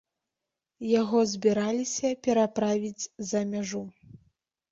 [1.01, 3.83] Яго збіраліся пераправіць за мяжу.